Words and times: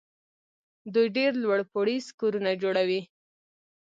دوی 0.93 1.07
ډېر 1.17 1.31
لوړ 1.43 1.59
پوړیز 1.71 2.05
کورونه 2.19 2.51
جوړوي. 2.63 3.01